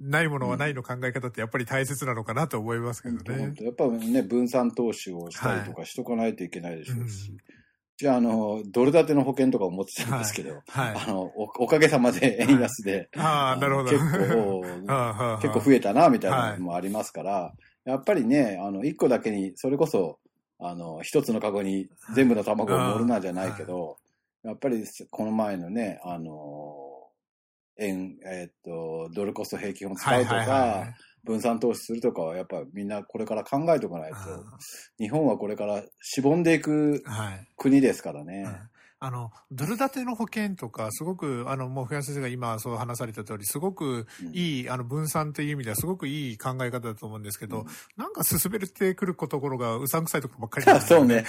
[0.00, 3.54] ないものはないの考え方ってやっぱり大切なのかなと思いますけどね。
[3.60, 7.30] やっぱね、分散投資をしたりとかしとかないといけないでしょうし。
[7.30, 7.38] うん。
[7.98, 10.94] じゃあ、あの、ドル建ての保険とか思ってたんですけど、はい。
[10.96, 13.90] あのお、おかげさまで円安で、ああ、なるほど。
[13.90, 14.62] 結構、
[15.40, 17.52] 結構増えたな、みたいなのもありますから、
[17.84, 20.18] やっぱりね、あの、一個だけに、それこそ、
[20.62, 23.98] あの、一つのカゴに全部の卵を盛るなじゃないけど、
[24.44, 26.76] やっぱりこの前のね、あの、
[27.78, 30.94] 円、えーっと、ドルコスト平均を使うとか、はいはいはい
[31.24, 34.40] 分散投資するとかは、やっぱみんなこれから考えておかないと、あ
[34.98, 37.02] 日本はこれからしぼんでいく。
[37.56, 38.44] 国ですからね。
[38.44, 38.71] うん
[39.04, 50.80] あの、ドル建ての保険とか、すごく、あの、もう、フェア先生が今そう話された通り、すごくいい、あの、分散という意味ではすごくいい考え方だと思うんですけど、なんか進めてくるところがうさんくさいところばっかり ね。
[50.80, 51.24] そうね。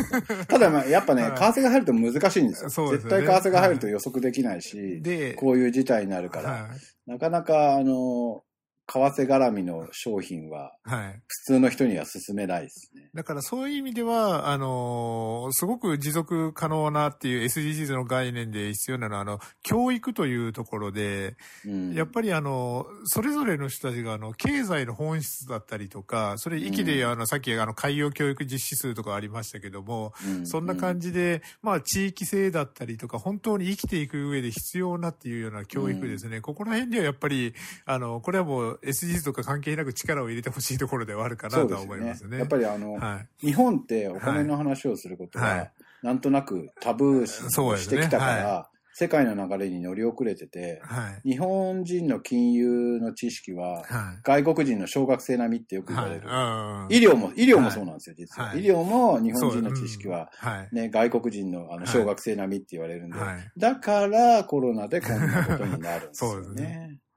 [0.48, 1.52] ただまあ、やっぱね、はい。
[1.52, 2.70] 為替が入ると難しいんですよ。
[2.70, 3.16] そうですよね。
[3.18, 6.68] 絶対為替が入ると予測できないし、で、こういう事態になるから、は
[7.06, 8.42] なかなか、あの、
[8.90, 10.90] 為替絡みの商品は、い。
[10.90, 11.20] はい。
[11.26, 13.10] 普通の人には勧めないですね。
[13.14, 21.94] だからそういう意味では、あのーすごく持続可能なっていう SDGs の概念で必要なのは、あの、教育というところで、うん。
[21.94, 36.40] やっぱりあの、それぞれの人たちがあの、経済の本質だったりとか、それ、域で、うんあの、さっきあの、海洋教育実施数とかありましたけども、うんそんな感じで、まあ、地域性だったりとか、本当に生きていく上で必要なっていうような教育ですね。
[36.40, 42.38] ここら辺にはやっぱり、あの、これはもう SDGs とか関係なく力を入れてほしいところではあるかなとは思いますね。
[42.38, 43.46] やっぱりあの、はい。
[43.46, 48.68] 日本ってお金の話をすることは、はいなんとなくタブーしてきたから、は
[49.00, 51.30] 世界の流れに乗り遅れてて、はい。
[51.30, 54.42] 日本人の金融の知識は、はい。
[54.42, 56.26] 外国人の小学生並みってよく言われる。
[56.26, 56.98] はい。
[56.98, 58.48] 医療も、医療もそうなんですよ、実は。
[58.48, 63.52] はい医療も日本人の知識は、そう、うん外国人のあのはい小学生並みって言われるんで、はい。
[63.56, 66.98] だからコロナでこんなことになるんですよね。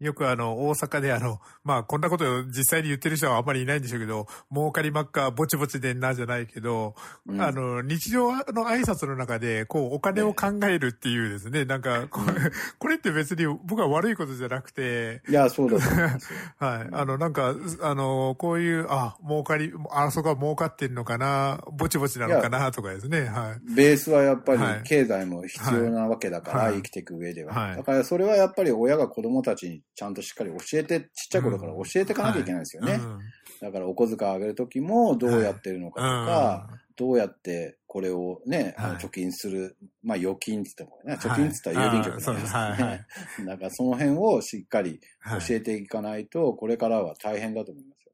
[0.00, 6.94] よくあの、大阪であの、まあ、こんなことを実際に言ってる人はあんまりいないんでしょうけど、儲かりまっか、ぼちぼちでんなじゃないけど、
[7.26, 12.34] うんあの、日常の挨拶の中で、こう、お金を考えるっていうですね、なんか、これ、
[12.78, 16.38] これって別に僕は悪いことじゃなくて、いや、そうだと思いますよ。
[16.58, 16.88] はい。
[16.92, 23.74] あの、なんか、あの、こういう、あ、儲かり、あそこは儲かってんのかな、ぼちぼちなのかな、とかですね、はい。
[23.74, 27.52] ベースはやっぱりはい経済も必要なわけだから、はい生きていく上では。
[27.52, 32.94] はいだからそれはやっぱり親が子供たちにちゃんとしっかり教えて、ちっちゃい頃から教えていかなきゃいけないんですよね。
[32.94, 33.18] うん
[33.60, 42.32] だからお小遣いあげるときもどうやってるのかとか、どうやってこれをね、貯金する、まあ預金って言ってもね、貯金って言ったら郵便局な。
[42.32, 42.52] んです。
[42.52, 43.06] けどね。
[43.46, 45.40] だからその辺をしっかりはい。
[45.40, 48.12] 教えていかないと、これからは大変だと思いますよ。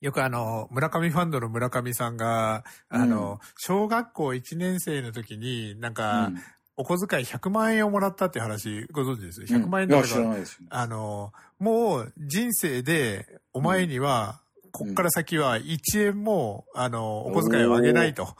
[0.00, 6.38] よくあの、村上ファンドの村上さんが、あの、小学校1年生の時に、なんか、うん
[6.76, 10.66] お小遣い100万円をもらったって話、ご存知ですうん ?100 万円だから、ないですよ。
[10.70, 18.36] あの、もう人生で、お前には、こっから先は1円も、あの、お小遣いをあげないと。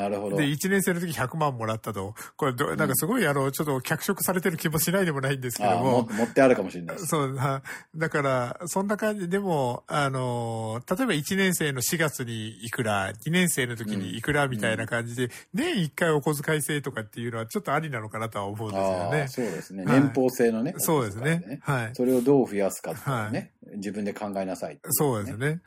[0.00, 0.36] なるほど。
[0.36, 2.14] で、1年生の時100万もらったと。
[2.36, 6.08] これど、なんかすごい、あの、ちょっと脚色されてる気もしないでもないんですけどもも。
[6.10, 6.98] 持ってあるかもしれない。
[6.98, 7.62] そう、は
[7.94, 19.28] だから、そんな感じでも、あの、例えば1年生の4月にいくら、2年生の時にいくらみたいな感じで、年1回お小遣い制とかっていうのはちょっとありなのかなとは思うんですよね。
[19.28, 19.84] そうですね。
[19.84, 20.74] はい年俸制のね。
[20.78, 21.60] そうですね。
[21.62, 21.90] はい。
[21.94, 25.38] それをどう増やすかってね、自分で考えなさいっていそうです。
[25.38, 25.60] ね。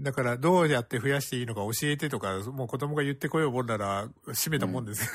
[0.00, 5.10] だから、どうやって増やしていいのか教えてとか、もう子供が言ってこようもんなら、閉めたもんです。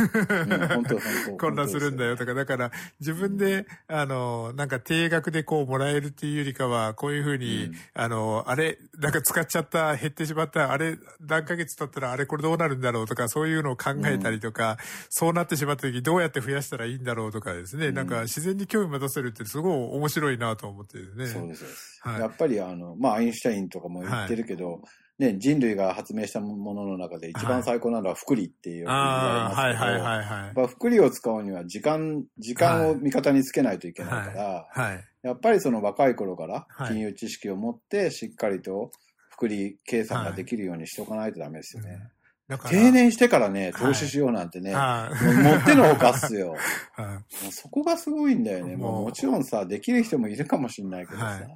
[1.37, 7.75] 混乱するんだよとか、だから自分で、あの、なんか定額でこうもらえるっていうよりかは、こういうふうに、うん。
[7.93, 14.77] あの、あれ、なんか使っちゃった、減ってしまった、あれ、何ヶ月経ったらあれこれどうなるんだろうとか、そういうのを考えたりとか、
[15.09, 17.95] そうなってしまった時どうやって増やしたらいいんだろうとかですね、うん。
[17.95, 21.27] なんか自然に興味持たせるってすごい面白いなと思ってですね。
[21.27, 24.81] そうですやっぱりあの、まあ、アインシュタインとかも言ってるけど、
[25.17, 30.67] ね、人類が発明したものの中で一番最高なのは福利っていうああ、はいはいはいはい。
[30.67, 35.03] 福利を使うには時間、時間を味方につけないといけないから、はい。
[35.23, 36.89] やっぱりその若い頃からはい。
[36.89, 38.91] 金融知識を持ってしっかりと
[39.29, 42.09] 福利計算ができるようにしとかないとダメですよね。
[42.47, 43.73] だから定年してからね、はい。
[43.73, 46.55] 投資しようなんてね、はい持ってのほかっすよ。
[46.93, 47.51] はい。
[47.51, 48.75] そこがすごいんだよね。
[48.75, 51.47] ももちろんさ、できる人もいるかもしれないけどさ、はい。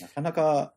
[0.00, 0.74] なかなか、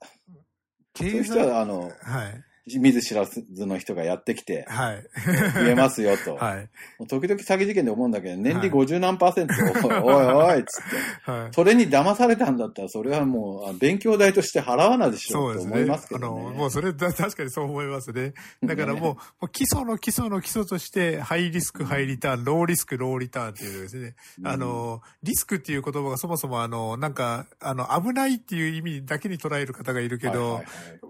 [0.94, 2.44] 経済、人は、あの、はい。
[2.78, 5.04] 見ず知らずの人がやってきて、はい。
[5.56, 6.36] 言えますよと。
[6.36, 6.70] はい。
[7.00, 9.54] もう時々詐欺事件で思うんだけど、年利はい50何パーセント、
[10.06, 10.84] おいおい、つっ
[11.26, 11.32] て。
[11.32, 11.54] はい。
[11.54, 15.56] それに騙されたんだったら、それはもう、あ勉強代として払わないでしょそう。
[15.56, 16.58] と思いますけあの、どね。
[16.58, 18.34] もうそれだ、 確かにそう思いますね。
[18.64, 24.16] だからもう、もう基礎の基礎の基礎として、ハイリスク、ハイリターン、ローリスク、ローリターンっていうですね。
[24.40, 30.66] うんあの、リスクっていう言葉がそもそもあの、なんか、あの、危ないっていう意味だけに捉える方がいるけど、はいはいはい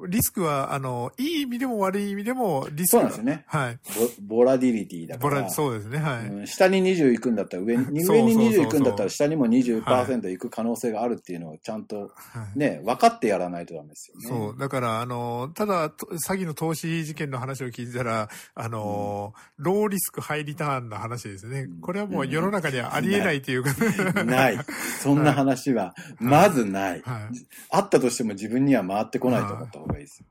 [0.07, 3.43] リスクは、あの、いい意味でも悪い意味でも、リスクそうなんですよね。
[3.47, 3.79] はい。
[4.19, 6.25] ボボラディリティだからボラ、、そうですね、はい。
[6.25, 14.27] うん下に20行くんだったら上に、そう上に20そうそうそう行くんだったら下にも20%行く可能性があるっていうのをちゃんとはいね、分かってやらないとダメですよね。
[14.27, 14.59] そう。
[14.59, 21.67] だから、あの、ただ、と詐欺の投資事件の話を聞いたら、あの、ローリスク、ハイリターンの話ですね。
[21.81, 24.57] これはもう世の中にはありえないというか、ない。
[25.01, 27.01] そんな話は、まずない。
[27.01, 27.21] はい。
[27.69, 30.23] あったとしても自分には回ってこないと思った方がいいです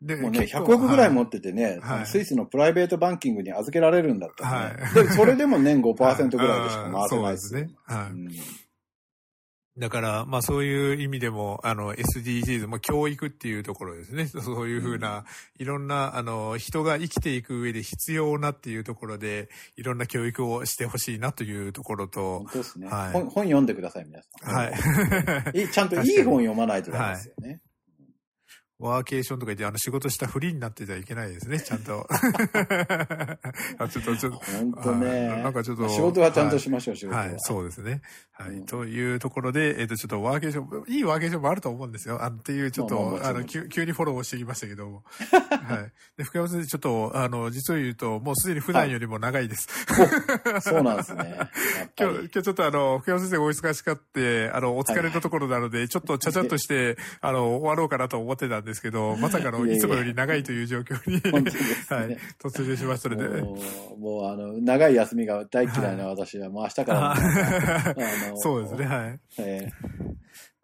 [0.00, 7.70] でもうね、結構100億ぐらい持っててね、はいスイスのプライベートバンキングに預けられるんだったらね、はいでそれでも年5%ぐらいでしか回せないですね。。
[7.84, 8.10] はい。
[8.10, 8.30] うん
[9.78, 14.26] だから、まあそういう意味でも、あの、SDGs、まあ教育っていうところですね。
[14.42, 15.24] そういうふうな、
[15.58, 23.22] いろんな、あの、人が生きていく上で必要なっていうところで、いろんな教育をしてほしいなというところと本、当ですね、はい本。
[23.30, 24.54] 本読んでください、皆さん。
[24.54, 25.62] はい。
[25.62, 27.60] い ちゃんといい本読まないとダメですよね。
[28.78, 32.06] ワーケーションとか言って、あの、仕事したフリーになってちゃいけないですね、 ちゃんと。
[33.78, 34.38] あちょっと、ちょっと。
[34.38, 35.28] 本当ね。
[35.28, 37.22] はいなんかちょっとまあ仕事はちゃんとしましょう、仕事は。
[37.22, 38.02] はい、そうですね。
[38.32, 38.50] はい。
[38.50, 42.22] うんというところで、えっ、と、ちょっとワーケーション、いいワーケーションもあると思うんですよ。
[42.22, 45.04] あのっていう、ちょっと、まあまああの、急急にフォローしてきましたけども。
[45.50, 45.92] はい。
[46.16, 49.68] で、福山先生、ちょっと、あの、実を言うと、もうすでに普段よりも長いです。
[50.60, 51.36] そうなんですね。
[51.98, 52.28] 今日、今り。
[52.28, 63.58] 日ちょっとあの、福山先生お忙しかって、あの、お疲れのところなので、ちょっとちゃちゃっとして、あの、終わろうかなと思ってたんですけど、まさかの、いつもより長いという状況に、はい、突入しましたので、も
[63.96, 67.96] う、もうあの、長い休みが大嫌いな私は、もう明日から
[68.36, 68.84] そうですね、。
[68.86, 69.20] はい。
[69.38, 69.68] え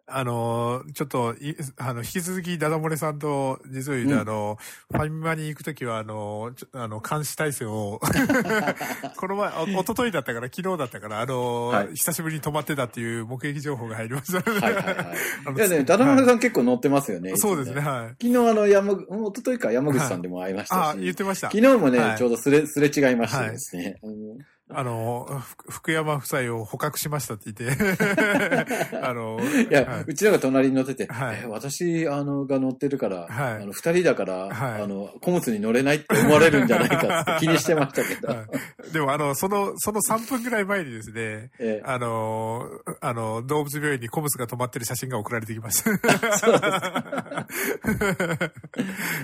[0.07, 4.57] あのー、ちょっと、い、あの、引き続き、ダダ漏れさんと、実を言うと、うんあの、
[4.91, 7.99] ファミマに行くときは、あの、ちょあの、監視体制を、
[9.17, 14.65] この前、お一昨日だったから、昨日だったから、あの、はい久しぶりに泊まってたっていう目撃情報が入りましたので。
[14.65, 14.95] はいはいはい。
[15.45, 17.31] あのいやね、ダダマルさん結構乗ってますよね。
[17.31, 17.81] いつもそうですね、。
[17.81, 18.09] はい。
[18.21, 20.79] 昨日あの、山口、うん一昨日か山口さんでも会いましたし。
[20.79, 21.49] あ、言ってました。
[21.49, 23.97] 昨日もね、はいちょうどすれ、すれ違いましてですね。
[24.03, 30.05] うんあの、ふ福山夫妻を捕獲しましたって言って、 あの、いや、はい。
[30.07, 31.41] うちのが隣に乗ってて、はい。
[31.43, 33.53] え私、あの、が乗ってるから、はい。
[33.61, 34.81] あの、二人だから、はい。
[34.81, 38.27] あの、貨物に乗れないって思われるんじゃないかって 気にしてましたけど。
[38.27, 38.43] は
[38.89, 38.91] い。
[38.91, 41.81] でも、あの、その、その3分ぐらい前にですね、ええ。
[41.85, 42.67] あの、
[43.01, 45.91] あの、動物病院にコムスが止まってる写真が送られてきました。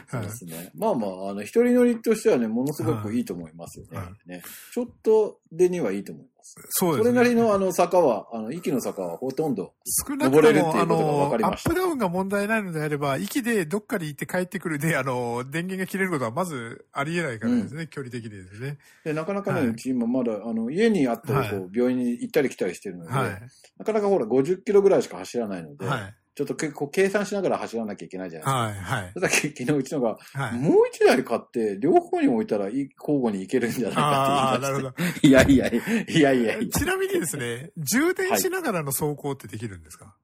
[0.08, 0.70] そうですね。
[0.76, 3.98] まあまあ、あの、一人乗りとしてはね、ものすごくいいと思いますよね。
[3.98, 4.30] はい。
[4.30, 4.44] ね。
[4.72, 6.56] ちょっと出にはいいと思います。
[6.70, 7.16] そうですね。
[7.16, 9.74] それなりのあの坂は、あの、息の坂はほとんど、
[10.08, 18.78] 少なく登れるっていうことが分かりましたップダウンが問題ないのであれば、息でどっかに行って帰ってくるで、あの、電源が切れることはまずありえないからですね、距離的にですね。
[19.04, 23.42] でなかなかね、はいうち今まだ、あの、家にあったらこう、は病院に行ったり来たりしてるので、はい。
[23.78, 26.16] なかなかほら、50キロぐらいしか走らないので、はい。
[26.34, 28.94] ちょっと結構計算しながら走らなきゃいけないじゃないですか。
[28.96, 29.02] はい。
[29.04, 29.20] はいた。
[29.20, 30.54] だ昨日うちのが、はい。
[30.54, 34.94] もう一台買って、両方に置いたらい交互に行けるんじゃないああ、かってなるほど。
[35.22, 35.58] 言い出して。
[35.58, 36.70] いやいやいや、いやいやいや。
[36.70, 40.16] ちなみにですね、充電しながらの走行ってできるんですか、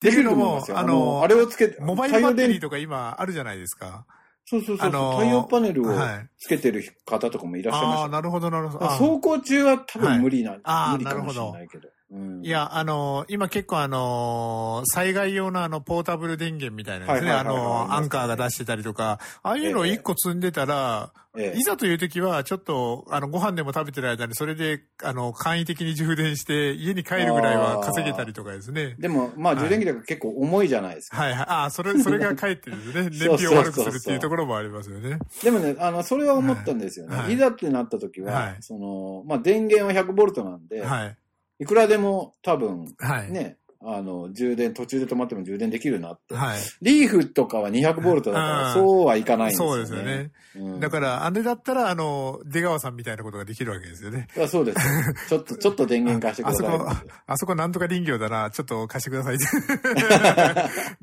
[0.00, 0.78] できると思いますよ。
[0.78, 4.04] あの、あのあれをつけて、モバイルバッテリーととか今あるじゃないですか？
[4.44, 6.28] そうそうそうあのー太陽パネルをはい。
[6.36, 8.12] つけてる方とかもいらっしゃいまああ、したね。
[8.12, 8.84] なるほど、なるほど。
[8.84, 11.88] あ走行中は多分無理な、あー無理かもしれないけど。
[12.12, 28.96] うんい、や、あの今結構あの災害用のあの、ポータブル電源みたいなですね、あのアンカーが出してたりとか、ああいうのを一個積んでたら、ええいざという時は、ちょっと、あの、ご飯でも食べてる間に、それで、あの、簡易的に充電して、家に帰るぐらいは稼げたりとかですね。
[28.98, 31.16] でも、まあ、はい充電器だから結構重いじゃないですか。
[31.16, 31.46] はいはい。
[31.48, 33.28] ああ、それ、 それが帰ってるんですね。
[33.28, 35.20] 燃費を悪くするっていうところもありますよね。
[35.42, 37.16] でもね、あの、それは思ったんですよね。
[37.16, 41.16] はいい、ざってなった時は、はいその、まあ、電源は100ボルトなんで、はい。
[41.62, 43.30] い、くらでも多分、はい。
[43.30, 46.34] ね、あの、充電、途中で止まっても充電できるなって。
[46.34, 46.60] はい。
[46.82, 49.86] リーフとかは200ボルトだから、うんそうはいかないんですよね。
[49.86, 50.30] そうですよね。
[50.54, 50.80] うん。
[50.80, 54.28] だから、あれだったら、あの、出川さんみたいなことができるわけですよね。
[54.36, 55.28] ら、そうです。
[55.28, 56.76] ちょっと、 ちょっと電源貸してくださいって。
[56.76, 59.44] あそこ、あそこなんとか林業だな、ちょっと貸してくださいって。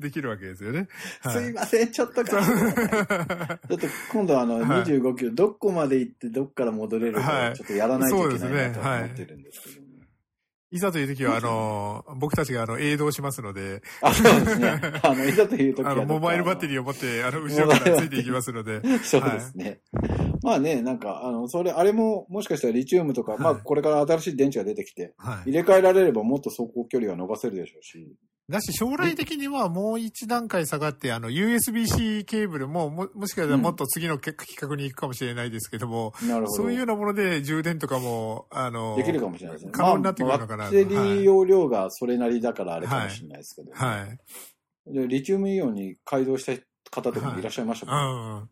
[0.00, 0.88] できるわけですよね。
[1.20, 3.68] はすいません、ちょっと貸してください。
[3.68, 9.79] ちょっと今度あの、はい25キロ、どこまで行ってどっから戻れるか、はいちょっとやらないといけないなと思ってるんですけどね。
[10.72, 14.80] いざという時は、あの、僕たちが、あの、映動しますので、あ、そうですね。
[15.02, 19.80] あの、いざという時は あの、モバイルバッテリーーを持って、あの、後ろからついていきますので、 そうですね。
[20.42, 25.50] まあね、なんか、あの、それ、あれも、もしかしたらリチウムとか、はいまあ、これから新しい電池が出てきて、はい。
[25.50, 28.14] 入れ替えられればもっと走行距離は伸ばせるでしょうし。
[28.50, 36.46] だし、将来的にはもう一段階下がって、あの、USB-C ケーブルも、も、もしかしたらもっと次のけ企画に行くかもしれないですけども、なるほど。
[36.48, 39.72] そういうようなもので充電とかも、あの、できるかもしれないですね。
[39.72, 44.06] 可能になってくるのかなまあバッテリー容量がそれなりだからあれかもしれないですけど、は
[44.86, 44.92] い。
[44.92, 46.60] でリチウムイオンに改造した
[46.90, 48.48] 方とかもいらっしゃいましたもんね、うん。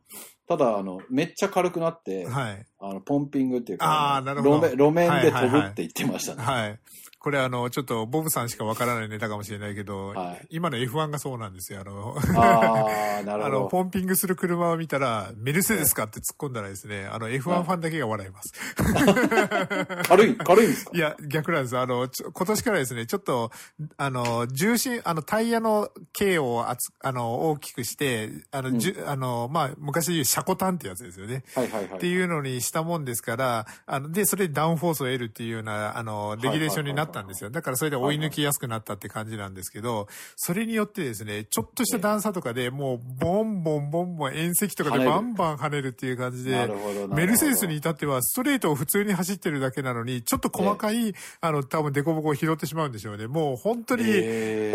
[0.46, 2.66] ただ、あの、めっちゃ軽くなって、はい。
[2.80, 6.42] あの、ポンピングっていうか、あーなるほど路面路面で飛はいはいはいぶって言ってましたね。
[6.42, 6.78] はい。
[7.20, 11.80] これあの、ちょっとボブさんしかわからないネタかもしれないけど、はい今の F1 がそうなんですよ。
[11.80, 12.86] あの、あ
[13.20, 13.66] あ、なる あの。
[13.66, 18.52] ポンピングする車を見たら、メルセデスかって突っ込んだらですね、あの、F1 ファンだけが笑います。
[20.08, 20.90] 軽い、軽いんですか？
[20.94, 21.76] いや、逆なんです。
[21.76, 23.50] あの、今年からですね、ちょっと、
[23.96, 31.42] あの、重心、あの、タイヤの径を厚あの、大きくして、あの、じゅあの、まあ、昔で言うシャコタンってやつですよね。
[31.54, 31.98] はいはいはい。
[31.98, 37.50] っていうのにしたもんですから、あの、で、それでダウンフォースを得るっていうような、あの、レギュレーションになったんですよ。
[37.50, 40.06] だからそれで追い抜きやすくなったって感じなんですけど、
[40.36, 46.68] それによってですね、ちょっとした段差とかでもう、ボンボンボンボン遠石とかでバンバン跳ねるっていう感じで
[47.08, 53.26] メルセデスに至ってはストレートを普通に走ってるだけなのに、ちょっと細かい、あの、多分デコボコを拾ってしまうんでしょうね。
[53.26, 54.06] もう本当に、オ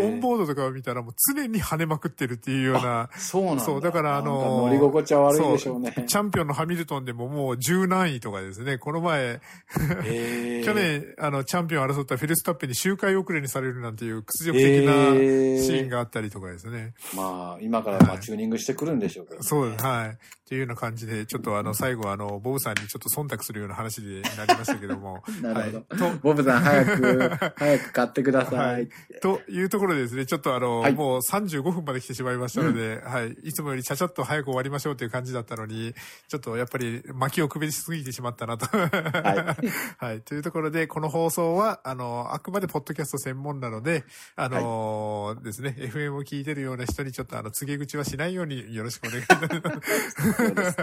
[0.08, 3.64] ンボードとかを見たらもう常に跳ねまくってるっていうような、そうなんだ。
[3.64, 5.94] そう、だからあの乗り心地は悪いでしょうね。
[6.06, 9.40] チャンピオンのハミルトンでももう十何位とかですね、この前、
[10.04, 16.94] へー去年、あの、チャンピオンを争ったフェルスタッペンに周回遅れにされるなんていう屈辱的なシーンがあったりとかですね。
[17.14, 20.18] まあ、今からまあチューニングしてくるんでしょうけど、そうです、はい。
[20.44, 25.22] っていうような感じで、ちょっとあの、最後あの、ボブさんにちょっと忖度するような話でなりましたけども。
[25.40, 26.04] なるほど。
[26.04, 26.12] はい。
[26.12, 28.88] と、ボブさん、早く、 早く買ってくださはいい。
[29.22, 33.32] というところでですね、ちょっとあの、はいもう35分まで来てしまいましたので、はい。
[33.42, 35.94] いつもよりちゃちゃっと早く終わりましょうという感じだったのに、
[36.28, 38.66] ちょっとやっぱり巻きをくべしすぎてしまったなと。
[38.66, 39.68] はい。
[39.98, 40.20] はい。
[40.22, 44.04] というところで、この放送は、あの、あくまでポッドキャスト専門なので、
[44.36, 49.40] あのですね、FM を聞いてるような人にちょっとあの、告げ口はしないようによろしくお願いいたし
[50.54, 50.76] ます。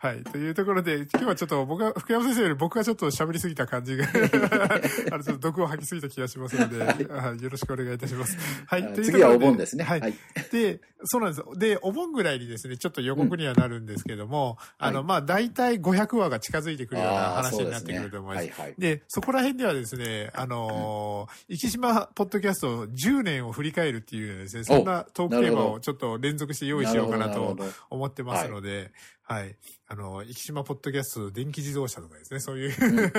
[0.00, 0.22] はい。
[0.24, 4.06] というところで、今日はちょっと僕は、福山先生より僕がちょっと喋りすぎた感じが、
[5.12, 8.36] あの、ちょっと毒を吐きすぎた気がしますので、はい、よろしくお願いいたします。
[8.66, 8.92] はい。
[8.94, 9.84] とい次はお盆ですね。
[9.84, 10.00] はい。
[10.00, 10.14] はい。
[10.50, 11.58] で、そうなんです。
[11.58, 15.06] で、お盆ぐらいにですね、ちょっと予告にはなるんですけども、あの、はい。
[15.06, 18.46] まあ、大体500話が近づいてくるような話になってくると思います。
[18.46, 18.62] ですね。
[18.62, 18.80] はいはい。
[18.80, 27.56] で、そこら辺ではですね、あのー、生島ポッドキャスト10年を振り返るっていうですね、そんなトークテーマをちょっと連続して用意しようかなと
[27.90, 28.92] 思ってますので、
[29.32, 29.56] はい。
[29.88, 32.72] あの、生島ポッドキャスト電気自動車とかですね、そういう、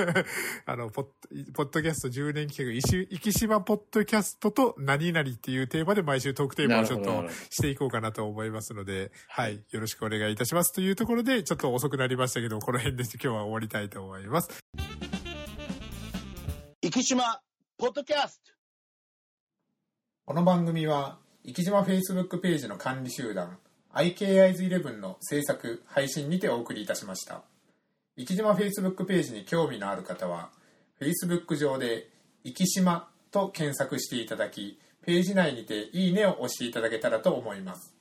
[0.64, 9.64] あの、ポッド、ポッドキャスト10年企画、生島ポッドキャストと何々っていうテーマで毎週トークテーマをちょっとしていこうかなと思いますので、はい。
[9.72, 10.72] よろしくお願いいたします。
[10.72, 14.50] というところで、ちょっと遅くなりましたけど、この辺で今日は終わりたいと思います。
[16.80, 17.40] 生島
[17.76, 18.52] ポッドキャスト
[20.26, 23.58] この番組は、生島 Facebook ページの管理集団、
[23.94, 27.42] IKIs11 の制作、配信にてお送りいたしました。
[28.16, 30.50] 生島 Facebook ページに興味のある方は、
[31.00, 32.08] Facebook 上で、
[32.44, 37.94] 生島と検索していただき、ページ内にていいねを押していただけたらと思います。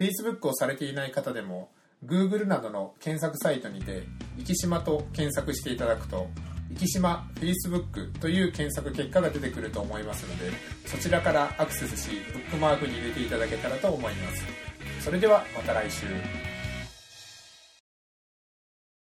[0.00, 1.70] Facebook をされていない方でも、
[2.04, 4.02] Google などの検索サイトにて、
[4.44, 6.26] 生島と検索していただくと、
[6.76, 10.50] 生島 Facebook という検索結果が出てくると思いますので、
[10.86, 14.44] そちらからアクセスし、ブックマークに入れていただけたらと思います。
[15.00, 16.51] それではまた来週。